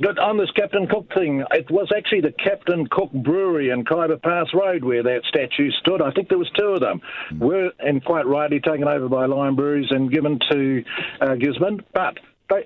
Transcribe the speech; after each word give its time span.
But 0.00 0.18
on 0.18 0.38
this 0.38 0.50
Captain 0.52 0.86
Cook 0.86 1.06
thing, 1.14 1.44
it 1.52 1.70
was 1.70 1.88
actually 1.96 2.22
the 2.22 2.32
Captain 2.32 2.86
Cook 2.90 3.12
Brewery 3.12 3.70
in 3.70 3.84
Khyber 3.84 4.16
Pass 4.16 4.46
Road 4.54 4.84
where 4.84 5.02
that 5.02 5.20
statue 5.28 5.70
stood. 5.80 6.00
I 6.00 6.10
think 6.12 6.28
there 6.28 6.38
was 6.38 6.50
two 6.58 6.68
of 6.68 6.80
them. 6.80 7.00
Were, 7.38 7.70
and 7.78 8.02
quite 8.04 8.26
rightly, 8.26 8.60
taken 8.60 8.88
over 8.88 9.08
by 9.08 9.26
Lion 9.26 9.54
Breweries 9.54 9.88
and 9.90 10.10
given 10.10 10.38
to 10.50 10.84
uh, 11.20 11.34
Gisborne. 11.34 11.84
But 11.92 12.18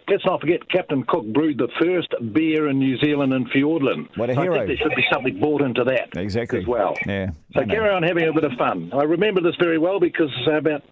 let's 0.08 0.24
not 0.24 0.40
forget, 0.40 0.68
Captain 0.68 1.04
Cook 1.06 1.26
brewed 1.26 1.58
the 1.58 1.68
first 1.80 2.12
beer 2.32 2.68
in 2.68 2.78
New 2.78 2.98
Zealand 2.98 3.33
in 3.33 3.47
Fiordland. 3.47 4.08
What 4.17 4.31
a 4.31 4.35
So 4.35 4.40
I 4.40 4.45
think 4.45 4.67
there 4.67 4.77
should 4.77 4.97
be 4.97 5.04
something 5.13 5.38
brought 5.38 5.63
into 5.63 5.85
that 5.85 6.17
Exactly. 6.21 6.61
as 6.61 6.67
well. 6.67 6.95
Yeah. 7.06 7.31
So 7.54 7.65
carry 7.65 7.90
on 7.90 8.03
having 8.03 8.29
a 8.29 8.33
bit 8.33 8.45
of 8.45 8.53
fun. 8.58 8.90
I 8.93 9.03
remember 9.03 9.40
this 9.40 9.54
very 9.61 9.79
well 9.79 10.01
because 10.01 10.31
about 10.47 10.83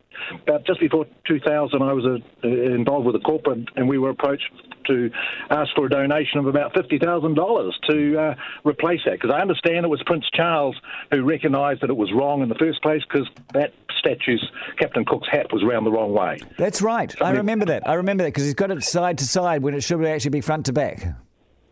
about 0.47 0.67
just 0.67 0.81
before 0.81 1.07
2000, 1.27 1.83
I 1.83 1.93
was 1.93 2.05
uh, 2.05 2.49
involved 2.49 3.07
with 3.07 3.17
a 3.17 3.21
corporate, 3.21 3.69
and 3.77 3.89
we 3.89 3.99
were 3.99 4.11
approached 4.11 4.51
to 4.87 5.11
ask 5.51 5.71
for 5.75 5.87
a 5.87 5.89
donation 5.89 6.39
of 6.39 6.47
about 6.47 6.75
fifty 6.75 6.99
thousand 6.99 7.35
dollars 7.35 7.79
to 7.89 8.19
uh, 8.19 8.35
replace 8.65 9.01
that. 9.07 9.13
Because 9.13 9.31
I 9.31 9.41
understand 9.41 9.85
it 9.85 9.89
was 9.89 10.03
Prince 10.05 10.27
Charles 10.35 10.77
who 11.11 11.25
recognised 11.25 11.81
that 11.83 11.91
it 11.91 11.97
was 11.97 12.13
wrong 12.13 12.43
in 12.43 12.49
the 12.49 12.55
first 12.57 12.83
place 12.83 13.03
because 13.11 13.29
that 13.55 13.73
statue's 13.99 14.47
Captain 14.79 15.05
Cook's 15.05 15.29
hat 15.31 15.53
was 15.53 15.65
round 15.65 15.87
the 15.87 15.91
wrong 15.91 16.13
way. 16.13 16.39
That's 16.59 16.83
right. 16.83 17.15
I 17.23 17.31
remember 17.33 17.65
that. 17.67 17.89
I 17.89 17.95
remember 17.95 18.25
that 18.25 18.29
because 18.29 18.45
he's 18.45 18.55
got 18.55 18.71
it 18.71 18.83
side 18.83 19.19
to 19.19 19.27
side 19.27 19.63
when 19.63 19.75
it 19.75 19.83
should 19.83 20.05
actually 20.05 20.31
be 20.31 20.41
front 20.41 20.67
to 20.67 20.73
back. 20.73 21.07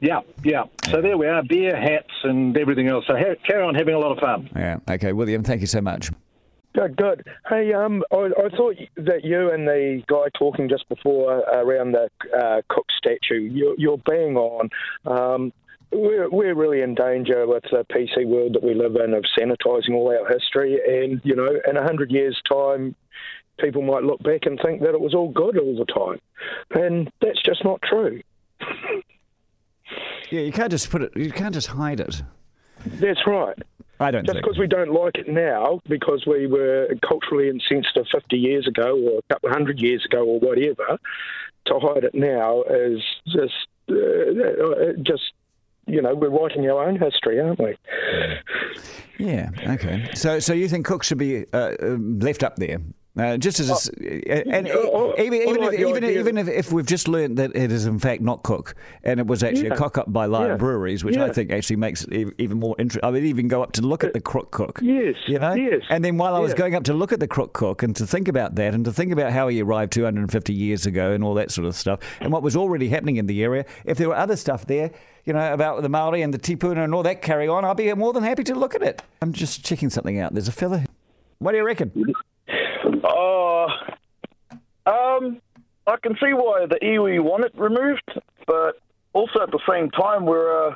Yeah, 0.00 0.20
yeah. 0.42 0.64
So 0.90 1.00
there 1.00 1.16
we 1.16 1.28
are, 1.28 1.44
beer, 1.44 1.76
hats, 1.76 2.10
and 2.24 2.56
everything 2.56 2.88
else. 2.88 3.04
So 3.06 3.14
ha- 3.16 3.36
carry 3.46 3.62
on 3.62 3.76
having 3.76 3.94
a 3.94 3.98
lot 3.98 4.10
of 4.10 4.18
fun. 4.18 4.50
Yeah. 4.56 4.78
Okay, 4.90 5.12
William, 5.12 5.44
thank 5.44 5.60
you 5.60 5.68
so 5.68 5.80
much. 5.80 6.10
Good, 6.74 6.96
good. 6.96 7.26
Hey, 7.48 7.72
um, 7.74 8.02
I, 8.10 8.30
I 8.38 8.48
thought 8.56 8.76
that 8.96 9.24
you 9.24 9.50
and 9.50 9.68
the 9.68 10.02
guy 10.06 10.24
talking 10.38 10.68
just 10.68 10.88
before 10.88 11.46
uh, 11.46 11.62
around 11.62 11.92
the 11.92 12.08
uh, 12.36 12.62
Cook 12.68 12.86
statue, 12.96 13.40
you're, 13.42 13.74
you're 13.78 13.98
bang 13.98 14.36
on. 14.36 14.70
Um, 15.04 15.52
we're, 15.90 16.30
we're 16.30 16.54
really 16.54 16.80
in 16.80 16.94
danger 16.94 17.46
with 17.46 17.64
the 17.64 17.84
PC 17.92 18.26
world 18.26 18.54
that 18.54 18.62
we 18.62 18.74
live 18.74 18.96
in 18.96 19.12
of 19.12 19.24
sanitising 19.38 19.94
all 19.94 20.08
our 20.08 20.26
history. 20.32 20.80
And, 20.86 21.20
you 21.24 21.36
know, 21.36 21.60
in 21.68 21.76
a 21.76 21.82
hundred 21.82 22.10
years' 22.10 22.40
time, 22.50 22.94
people 23.60 23.82
might 23.82 24.02
look 24.02 24.22
back 24.22 24.46
and 24.46 24.58
think 24.64 24.80
that 24.80 24.94
it 24.94 25.00
was 25.00 25.14
all 25.14 25.28
good 25.28 25.58
all 25.58 25.76
the 25.76 25.84
time. 25.84 26.20
And 26.82 27.12
that's 27.20 27.42
just 27.42 27.64
not 27.64 27.82
true. 27.82 28.22
Yeah, 30.30 30.40
you 30.40 30.52
can't 30.52 30.70
just 30.70 30.88
put 30.88 31.02
it. 31.02 31.14
You 31.14 31.30
can't 31.30 31.52
just 31.52 31.66
hide 31.66 32.00
it. 32.00 32.22
That's 32.86 33.20
right. 33.26 33.54
I 34.02 34.10
don't 34.10 34.26
Just 34.26 34.36
because 34.36 34.58
we 34.58 34.66
don't 34.66 34.92
like 34.92 35.16
it 35.16 35.28
now, 35.28 35.80
because 35.88 36.24
we 36.26 36.46
were 36.46 36.88
culturally 37.06 37.48
insensitive 37.48 38.06
50 38.12 38.36
years 38.36 38.66
ago 38.66 38.98
or 38.98 39.18
a 39.18 39.34
couple 39.34 39.48
of 39.48 39.54
hundred 39.54 39.80
years 39.80 40.04
ago 40.04 40.24
or 40.24 40.40
whatever, 40.40 40.98
to 41.66 41.78
hide 41.78 42.04
it 42.04 42.14
now 42.14 42.62
is 42.64 43.00
just, 43.28 43.68
uh, 43.90 43.94
uh, 43.94 44.92
just 45.02 45.32
you 45.86 46.00
know, 46.00 46.14
we're 46.14 46.30
writing 46.30 46.68
our 46.68 46.84
own 46.84 46.98
history, 46.98 47.40
aren't 47.40 47.58
we? 47.58 47.76
Yeah. 49.18 49.50
Okay. 49.66 50.08
So, 50.14 50.38
so 50.38 50.52
you 50.52 50.68
think 50.68 50.86
Cook 50.86 51.02
should 51.02 51.18
be 51.18 51.44
uh, 51.52 51.74
uh, 51.82 51.96
left 51.98 52.42
up 52.42 52.56
there? 52.56 52.78
Uh, 53.14 53.36
just 53.36 53.60
as 53.60 53.68
a 53.68 53.74
s 53.74 53.88
and 54.46 54.68
oh, 54.72 55.14
even 55.18 55.40
I 55.40 55.42
even 55.44 55.60
like 55.60 55.74
if, 55.74 55.80
even, 55.80 56.04
even 56.04 56.38
if, 56.38 56.48
if 56.48 56.72
we've 56.72 56.86
just 56.86 57.08
learned 57.08 57.36
that 57.36 57.54
it 57.54 57.70
is 57.70 57.84
in 57.84 57.98
fact 57.98 58.22
not 58.22 58.42
Cook 58.42 58.74
and 59.04 59.20
it 59.20 59.26
was 59.26 59.42
actually 59.42 59.66
a 59.66 59.70
Yeah. 59.72 59.76
cock 59.76 59.98
up 59.98 60.10
by 60.10 60.24
Lion 60.24 60.52
Yeah. 60.52 60.56
Breweries, 60.56 61.04
which 61.04 61.18
I 61.18 61.28
think 61.30 61.50
actually 61.52 61.76
makes 61.76 62.04
it 62.04 62.32
even 62.38 62.58
more 62.58 62.74
interesting. 62.78 63.06
I 63.06 63.10
would 63.10 63.22
even 63.22 63.48
go 63.48 63.62
up 63.62 63.72
to 63.72 63.82
look 63.82 64.02
at 64.02 64.14
the 64.14 64.20
Crook 64.22 64.50
Cook. 64.50 64.78
Yes, 64.82 65.16
You 65.26 65.38
know. 65.38 65.52
yes, 65.52 65.82
And 65.90 66.02
then 66.02 66.16
while 66.16 66.34
I 66.34 66.38
was 66.38 66.52
yeah. 66.52 66.56
going 66.56 66.74
up 66.74 66.84
to 66.84 66.94
look 66.94 67.12
at 67.12 67.20
the 67.20 67.28
Crook 67.28 67.52
Cook 67.52 67.82
and 67.82 67.94
to 67.96 68.06
think 68.06 68.28
about 68.28 68.54
that 68.54 68.72
and 68.72 68.82
to 68.86 68.92
think 68.94 69.12
about 69.12 69.30
how 69.30 69.46
he 69.48 69.60
arrived 69.60 69.92
250 69.92 70.54
years 70.54 70.86
ago 70.86 71.12
and 71.12 71.22
all 71.22 71.34
that 71.34 71.50
sort 71.50 71.66
of 71.66 71.74
stuff 71.74 71.98
and 72.22 72.32
what 72.32 72.42
was 72.42 72.56
already 72.56 72.88
happening 72.88 73.16
in 73.16 73.26
the 73.26 73.42
area, 73.42 73.66
if 73.84 73.98
there 73.98 74.08
were 74.08 74.16
other 74.16 74.36
stuff 74.36 74.64
there, 74.66 74.90
you 75.26 75.34
know, 75.34 75.52
about 75.52 75.82
the 75.82 75.88
Maori 75.90 76.22
and 76.22 76.32
the 76.32 76.38
tipuna 76.38 76.82
and 76.82 76.94
all 76.94 77.02
that 77.02 77.20
carry 77.20 77.46
on, 77.46 77.62
I'd 77.66 77.76
be 77.76 77.92
more 77.92 78.14
than 78.14 78.22
happy 78.22 78.44
to 78.44 78.54
look 78.54 78.74
at 78.74 78.82
it. 78.82 79.02
I'm 79.20 79.34
just 79.34 79.62
checking 79.62 79.90
something 79.90 80.18
out. 80.18 80.32
There's 80.32 80.48
a 80.48 80.52
fella. 80.52 80.86
What 81.40 81.52
do 81.52 81.58
you 81.58 81.64
reckon? 81.66 81.92
Oh, 82.84 83.66
um, 84.86 85.40
I 85.86 85.96
can 86.02 86.14
see 86.14 86.32
why 86.32 86.66
the 86.66 86.78
iwi 86.82 87.22
want 87.22 87.44
it 87.44 87.52
removed, 87.56 88.20
but 88.46 88.80
also 89.12 89.40
at 89.42 89.50
the 89.50 89.60
same 89.68 89.90
time 89.90 90.26
we're 90.26 90.68
uh, 90.68 90.74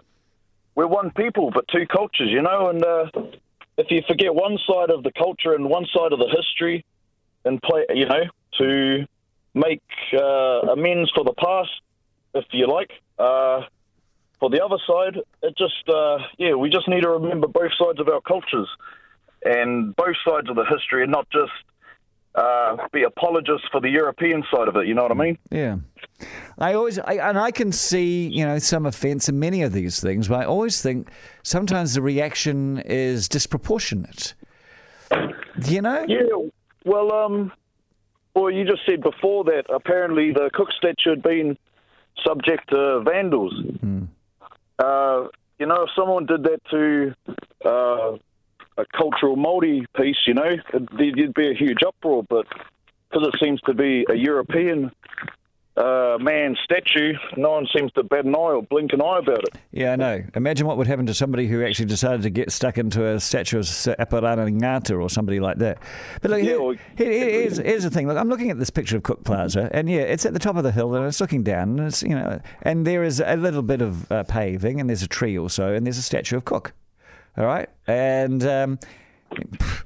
we're 0.75 0.87
one 0.87 1.11
people 1.11 1.51
but 1.51 1.67
two 1.69 1.87
cultures, 1.87 2.29
you 2.31 2.43
know. 2.43 2.69
And 2.69 2.85
uh, 2.85 3.07
if 3.79 3.91
you 3.91 4.03
forget 4.07 4.35
one 4.35 4.59
side 4.69 4.91
of 4.91 5.03
the 5.03 5.13
culture 5.13 5.55
and 5.55 5.69
one 5.69 5.87
side 5.95 6.13
of 6.13 6.19
the 6.19 6.29
history, 6.29 6.85
and 7.45 7.63
play, 7.63 7.87
you 7.95 8.07
know, 8.07 8.25
to 8.59 9.07
make 9.55 9.83
uh, 10.13 10.73
amends 10.73 11.11
for 11.15 11.25
the 11.25 11.33
past, 11.33 11.71
if 12.35 12.45
you 12.53 12.67
like. 12.67 12.91
Uh, 13.19 13.63
for 14.39 14.51
the 14.51 14.63
other 14.63 14.77
side, 14.87 15.17
it 15.43 15.57
just 15.57 15.89
uh, 15.89 16.19
yeah, 16.39 16.55
we 16.55 16.69
just 16.69 16.89
need 16.89 17.03
to 17.03 17.11
remember 17.11 17.47
both 17.49 17.73
sides 17.79 18.01
of 18.01 18.09
our 18.09 18.21
cultures 18.21 18.69
and 19.45 19.97
both 19.97 20.17
sides 20.27 20.51
of 20.51 20.57
the 20.57 20.65
history, 20.65 21.03
and 21.03 21.13
not 21.13 21.29
just 21.31 21.53
uh, 22.37 22.77
be 22.93 23.03
apologists 23.03 23.67
for 23.73 23.81
the 23.81 23.89
European 23.89 24.45
side 24.53 24.69
of 24.69 24.77
it. 24.77 24.87
You 24.87 24.95
know 24.95 25.03
what 25.03 25.13
I 25.13 25.15
mean? 25.15 25.39
Yeah. 25.51 25.77
I 26.59 26.75
always, 26.75 26.99
I, 26.99 27.15
and 27.15 27.39
I 27.39 27.51
can 27.51 27.73
see, 27.73 28.29
you 28.29 28.45
know, 28.45 28.59
some 28.59 28.87
offence 28.87 29.29
in 29.29 29.39
many 29.39 29.63
of 29.63 29.73
these 29.73 30.01
things, 30.01 30.29
but 30.29 30.41
I 30.41 30.45
always 30.45 30.81
think 30.81 31.09
sometimes 31.43 31.95
the 31.95 32.03
reaction 32.03 32.79
is 32.85 33.29
disproportionate. 33.29 34.35
You 35.65 35.83
know? 35.83 36.05
Yeah. 36.07 36.49
Well, 36.85 37.13
um, 37.13 37.53
well, 38.35 38.51
you 38.51 38.65
just 38.65 38.83
said 38.87 39.03
before 39.03 39.45
that 39.45 39.65
apparently 39.75 40.33
the 40.33 40.51
Cook 40.53 40.69
statue 40.77 41.11
had 41.11 41.23
been 41.23 41.57
subject 42.25 42.69
to 42.71 43.03
vandals. 43.05 43.55
Uh, 44.79 45.29
you 45.59 45.67
know, 45.67 45.85
if 45.85 45.91
someone 45.97 46.27
did 46.27 46.43
that 46.43 46.61
to 46.71 47.15
uh, 47.67 48.19
a 48.79 48.85
cultural 48.97 49.37
Maori 49.37 49.87
piece, 49.97 50.17
you 50.27 50.35
know, 50.35 50.57
there'd 50.73 51.35
be 51.35 51.51
a 51.51 51.55
huge 51.55 51.79
uproar. 51.87 52.25
But 52.29 52.47
because 53.11 53.29
it 53.29 53.35
seems 53.43 53.61
to 53.63 53.75
be 53.75 54.05
a 54.11 54.15
European 54.15 54.91
uh, 55.77 56.17
man 56.21 56.57
statue, 56.65 57.13
no 57.37 57.51
one 57.51 57.67
seems 57.77 57.93
to 57.93 58.03
bat 58.03 58.25
an 58.25 58.35
eye 58.35 58.39
or 58.39 58.63
blink 58.63 58.95
an 58.95 59.03
eye 59.03 59.19
about 59.19 59.41
it. 59.45 59.59
Yeah, 59.73 59.93
I 59.93 59.97
know. 59.97 60.25
Imagine 60.35 60.67
what 60.67 60.79
would 60.79 60.87
happen 60.87 61.05
to 61.05 61.13
somebody 61.13 61.47
who 61.47 61.63
actually 61.63 61.85
decided 61.85 62.23
to 62.23 62.31
get 62.31 62.51
stuck 62.51 62.79
into 62.79 63.05
a 63.07 63.21
statue 63.21 63.59
of 63.59 63.67
Sir 63.67 63.95
Apirana 63.99 64.49
Ngata 64.51 64.99
or 64.99 65.11
somebody 65.11 65.39
like 65.39 65.59
that. 65.59 65.77
But 66.23 66.31
look, 66.31 66.43
Yeah, 66.43 66.47
here- 66.55 66.77
here- 66.97 67.13
here- 67.13 67.31
here's, 67.43 67.57
here's 67.59 67.83
the 67.85 67.91
thing. 67.91 68.09
Look, 68.09 68.17
I'm 68.17 68.31
looking 68.31 68.51
at 68.51 68.59
this 68.59 68.71
picture 68.71 68.97
of 68.97 69.03
Cook 69.03 69.23
Plaza, 69.25 69.69
and 69.73 69.89
yeah, 69.91 70.01
it's 70.01 70.25
at 70.25 70.33
the 70.33 70.39
top 70.39 70.57
of 70.57 70.63
the 70.65 70.73
hill, 70.73 70.95
and 70.95 71.05
it's 71.07 71.21
looking 71.21 71.43
down, 71.43 71.79
and 71.79 71.89
it's 71.89 72.03
you 72.03 72.15
know, 72.15 72.41
and 72.63 72.87
there 72.87 73.05
is 73.05 73.21
a 73.25 73.37
little 73.37 73.63
bit 73.63 73.83
of 73.83 74.11
uh, 74.11 74.23
paving, 74.25 74.81
and 74.81 74.89
there's 74.89 75.03
a 75.03 75.09
tree 75.09 75.39
also, 75.39 75.75
and 75.75 75.85
there's 75.87 75.99
a 75.99 76.03
statue 76.03 76.37
of 76.39 76.47
Cook. 76.47 76.73
All 77.37 77.47
right, 77.47 77.69
and. 77.87 78.45
Um, 78.45 78.79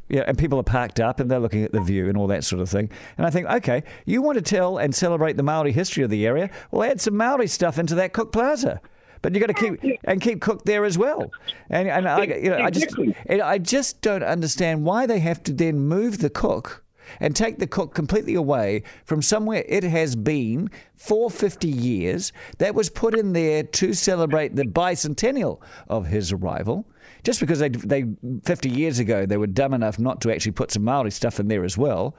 yeah, 0.09 0.25
and 0.27 0.37
people 0.37 0.59
are 0.59 0.65
parked 0.65 1.01
up 1.01 1.21
and 1.21 1.31
they're 1.31 1.41
looking 1.41 1.65
at 1.65 1.73
the 1.73 1.81
view 1.81 2.09
and 2.09 2.19
all 2.19 2.27
that 2.27 2.45
sort 2.45 2.61
of 2.61 2.69
thing. 2.69 2.91
And 3.17 3.27
I 3.27 3.31
think, 3.31 3.49
okay, 3.49 3.85
you 4.05 4.23
want 4.23 4.37
to 4.37 4.43
tell 4.43 4.77
and 4.77 4.95
celebrate 4.95 5.37
the 5.37 5.43
Maori 5.43 5.73
history 5.73 6.03
of 6.03 6.11
the 6.11 6.27
area? 6.27 6.51
Well, 6.71 6.89
add 6.89 7.01
some 7.01 7.17
Maori 7.17 7.47
stuff 7.47 7.79
into 7.79 7.95
that 7.95 8.13
Cook 8.13 8.33
Plaza. 8.33 8.81
But 9.23 9.35
you 9.35 9.41
got 9.41 9.47
to 9.47 9.55
keep 9.55 9.99
and 10.05 10.21
keep 10.21 10.41
Cook 10.41 10.65
there 10.65 10.85
as 10.85 10.99
well. 10.99 11.31
And, 11.69 11.89
and 11.89 12.09
I, 12.09 12.25
you 12.25 12.51
know, 12.51 12.59
I 12.59 12.71
just, 12.71 12.95
and 13.27 13.43
I 13.43 13.59
just 13.59 14.01
don't 14.01 14.25
understand 14.25 14.85
why 14.85 15.07
they 15.07 15.21
have 15.21 15.43
to 15.45 15.53
then 15.53 15.79
move 15.79 16.19
the 16.19 16.31
Cook 16.31 16.83
and 17.19 17.35
take 17.35 17.59
the 17.59 17.67
Cook 17.67 17.95
completely 17.95 18.35
away 18.35 18.83
from 19.05 19.23
somewhere 19.23 19.65
it 19.69 19.83
has 19.85 20.15
been 20.15 20.71
for 20.97 21.31
50 21.31 21.69
years 21.69 22.33
that 22.59 22.75
was 22.75 22.91
put 22.91 23.15
in 23.15 23.33
there 23.33 23.63
to 23.63 23.93
celebrate 23.95 24.55
the 24.57 24.65
bicentennial 24.65 25.61
of 25.89 26.07
his 26.07 26.33
arrival. 26.33 26.87
Just 27.25 27.41
because 27.41 27.59
they, 27.59 27.69
they 27.69 28.05
50 28.45 28.69
years 28.71 28.99
ago 28.99 29.27
they 29.27 29.37
were 29.37 29.47
dumb 29.47 29.75
enough 29.75 29.99
not 29.99 30.21
to 30.23 30.33
actually 30.33 30.53
put 30.53 30.71
some 30.71 30.85
Maori 30.85 31.11
stuff 31.11 31.41
in 31.41 31.49
there 31.49 31.65
as 31.65 31.77
well, 31.77 32.15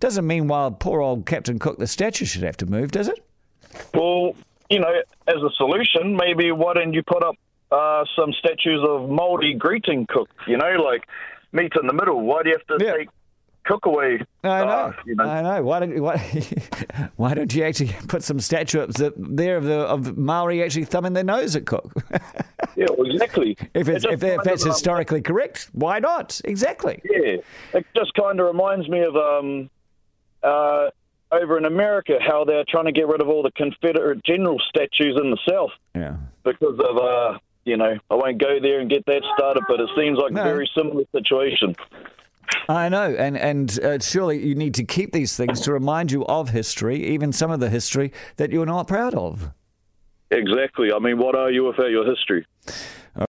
doesn't 0.00 0.26
mean 0.26 0.48
while 0.48 0.70
poor 0.70 1.00
old 1.00 1.26
Captain 1.26 1.58
Cook 1.58 1.78
the 1.78 1.86
statue 1.86 2.24
should 2.24 2.42
have 2.42 2.56
to 2.58 2.66
move, 2.66 2.90
does 2.90 3.08
it? 3.08 3.24
Well, 3.94 4.34
you 4.70 4.78
know, 4.80 4.92
as 5.26 5.36
a 5.36 5.50
solution, 5.56 6.16
maybe 6.16 6.52
why 6.52 6.74
don't 6.74 6.92
you 6.92 7.02
put 7.02 7.22
up 7.22 7.36
uh, 7.70 8.04
some 8.16 8.32
statues 8.32 8.80
of 8.88 9.08
Maori 9.08 9.54
greeting 9.54 10.06
Cook? 10.08 10.28
You 10.46 10.56
know, 10.56 10.70
like 10.82 11.04
meet 11.52 11.72
in 11.80 11.86
the 11.86 11.92
middle. 11.92 12.20
Why 12.20 12.42
do 12.42 12.50
you 12.50 12.56
have 12.58 12.78
to 12.78 12.84
Yeah. 12.84 12.96
take 12.96 13.08
Cook 13.64 13.86
away? 13.86 14.20
I 14.42 14.64
know. 14.64 14.68
Uh, 14.68 14.92
you 15.06 15.14
know? 15.14 15.24
I 15.24 15.42
know. 15.42 15.62
Why 15.62 15.80
don't 15.80 16.02
why, 16.02 16.18
why 17.16 17.34
don't 17.34 17.54
you 17.54 17.64
actually 17.64 17.94
put 18.08 18.22
some 18.22 18.38
statues 18.40 19.00
up 19.00 19.14
there 19.16 19.56
of 19.56 19.64
the 19.64 19.80
of 19.80 20.16
Maori 20.18 20.62
actually 20.62 20.84
thumbing 20.84 21.14
their 21.14 21.24
nose 21.24 21.56
at 21.56 21.64
Cook? 21.64 21.92
yeah, 22.76 22.86
well, 22.96 23.10
exactly. 23.10 23.56
if 23.74 23.88
it's, 23.88 24.04
just 24.04 24.14
if, 24.14 24.22
if 24.22 24.42
that's 24.44 24.64
um, 24.64 24.70
historically 24.70 25.22
correct, 25.22 25.70
why 25.72 25.98
not? 25.98 26.40
Exactly. 26.44 27.00
Yeah, 27.04 27.36
it 27.72 27.86
just 27.96 28.12
kind 28.14 28.38
of 28.38 28.46
reminds 28.46 28.88
me 28.88 29.00
of 29.00 29.16
um, 29.16 29.70
uh, 30.42 30.90
over 31.32 31.56
in 31.56 31.64
America 31.64 32.18
how 32.20 32.44
they're 32.44 32.64
trying 32.68 32.86
to 32.86 32.92
get 32.92 33.08
rid 33.08 33.20
of 33.22 33.28
all 33.28 33.42
the 33.42 33.52
Confederate 33.52 34.22
general 34.24 34.60
statues 34.68 35.18
in 35.22 35.30
the 35.30 35.38
South 35.48 35.70
Yeah. 35.94 36.16
because 36.44 36.78
of. 36.78 36.96
Uh, 36.96 37.38
you 37.66 37.78
know, 37.78 37.96
I 38.10 38.14
won't 38.14 38.36
go 38.36 38.60
there 38.60 38.80
and 38.80 38.90
get 38.90 39.06
that 39.06 39.22
started, 39.34 39.62
but 39.66 39.80
it 39.80 39.88
seems 39.96 40.18
like 40.18 40.32
No. 40.32 40.42
a 40.42 40.44
very 40.44 40.70
similar 40.76 41.04
situation. 41.12 41.74
I 42.68 42.88
know, 42.88 43.14
and 43.14 43.36
and 43.36 43.78
uh, 43.80 43.98
surely 43.98 44.44
you 44.44 44.54
need 44.54 44.74
to 44.74 44.84
keep 44.84 45.12
these 45.12 45.36
things 45.36 45.60
to 45.62 45.72
remind 45.72 46.12
you 46.12 46.24
of 46.26 46.50
history, 46.50 47.04
even 47.06 47.32
some 47.32 47.50
of 47.50 47.60
the 47.60 47.68
history 47.68 48.12
that 48.36 48.50
you're 48.50 48.66
not 48.66 48.88
proud 48.88 49.14
of. 49.14 49.50
Exactly. 50.30 50.92
I 50.92 50.98
mean, 50.98 51.18
what 51.18 51.34
are 51.34 51.50
you 51.50 51.64
without 51.64 51.90
your 51.90 52.06
history? 52.06 52.46